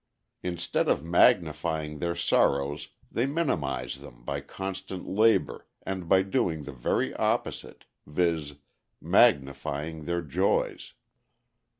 Instead 0.41 0.89
of 0.89 1.03
magnifying 1.03 1.99
their 1.99 2.15
sorrows 2.15 2.87
they 3.11 3.27
minimize 3.27 3.97
them 3.97 4.23
by 4.23 4.41
constant 4.41 5.07
labor 5.07 5.67
and 5.83 6.09
by 6.09 6.23
doing 6.23 6.63
the 6.63 6.71
very 6.71 7.13
opposite, 7.17 7.85
viz., 8.07 8.55
magnifying 8.99 10.05
their 10.05 10.23
joys. 10.23 10.93